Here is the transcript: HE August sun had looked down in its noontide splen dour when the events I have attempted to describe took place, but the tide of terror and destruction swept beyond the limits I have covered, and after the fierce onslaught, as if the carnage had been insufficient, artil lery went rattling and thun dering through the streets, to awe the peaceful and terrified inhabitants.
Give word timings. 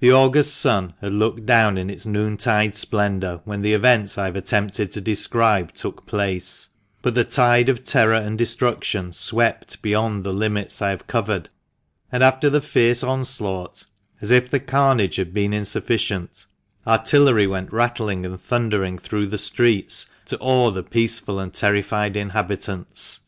HE 0.00 0.12
August 0.12 0.54
sun 0.54 0.94
had 1.00 1.12
looked 1.12 1.44
down 1.44 1.76
in 1.76 1.90
its 1.90 2.06
noontide 2.06 2.76
splen 2.76 3.18
dour 3.18 3.40
when 3.44 3.62
the 3.62 3.72
events 3.72 4.16
I 4.16 4.26
have 4.26 4.36
attempted 4.36 4.92
to 4.92 5.00
describe 5.00 5.74
took 5.74 6.06
place, 6.06 6.68
but 7.02 7.16
the 7.16 7.24
tide 7.24 7.68
of 7.68 7.82
terror 7.82 8.14
and 8.14 8.38
destruction 8.38 9.12
swept 9.12 9.82
beyond 9.82 10.22
the 10.22 10.32
limits 10.32 10.80
I 10.80 10.90
have 10.90 11.08
covered, 11.08 11.48
and 12.12 12.22
after 12.22 12.48
the 12.48 12.60
fierce 12.60 13.02
onslaught, 13.02 13.86
as 14.20 14.30
if 14.30 14.48
the 14.48 14.60
carnage 14.60 15.16
had 15.16 15.34
been 15.34 15.52
insufficient, 15.52 16.46
artil 16.86 17.24
lery 17.24 17.48
went 17.48 17.72
rattling 17.72 18.24
and 18.24 18.40
thun 18.40 18.68
dering 18.68 18.98
through 19.00 19.26
the 19.26 19.36
streets, 19.36 20.06
to 20.26 20.38
awe 20.38 20.70
the 20.70 20.84
peaceful 20.84 21.40
and 21.40 21.52
terrified 21.52 22.16
inhabitants. 22.16 23.18